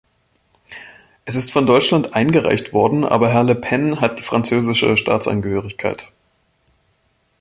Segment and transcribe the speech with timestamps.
[1.25, 6.11] Es ist von Deutschland eingereicht worden, aber Herr Le Pen hat die französische Staatsangehörigkeit.